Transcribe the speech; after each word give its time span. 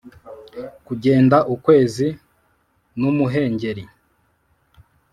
kugenda 0.85 1.37
ukwezi 1.53 2.07
n'umuhengeri; 2.99 3.83